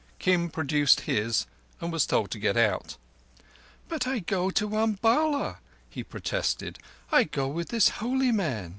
Kim 0.17 0.49
produced 0.49 1.01
his 1.01 1.45
and 1.79 1.91
was 1.91 2.07
told 2.07 2.31
to 2.31 2.39
get 2.39 2.57
out. 2.57 2.97
"But 3.87 4.07
I 4.07 4.17
go 4.17 4.49
to 4.49 4.67
Umballa," 4.75 5.59
he 5.87 6.03
protested. 6.03 6.79
"I 7.11 7.23
go 7.25 7.47
with 7.47 7.69
this 7.69 7.89
holy 7.99 8.31
man." 8.31 8.69